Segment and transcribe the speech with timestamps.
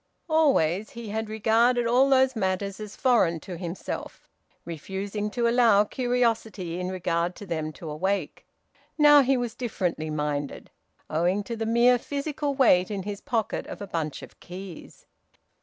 [0.27, 4.27] Always he had regarded all those matters as foreign to himself,
[4.65, 8.47] refusing to allow curiosity in regard to them to awake.
[8.97, 10.71] Now he was differently minded,
[11.07, 15.05] owing to the mere physical weight in his pocket of a bunch of keys!